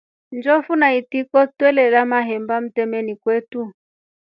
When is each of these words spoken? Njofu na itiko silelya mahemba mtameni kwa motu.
Njofu 0.35 0.73
na 0.81 0.89
itiko 0.99 1.39
silelya 1.53 2.03
mahemba 2.11 2.55
mtameni 2.65 3.13
kwa 3.21 3.33
motu. 3.35 3.61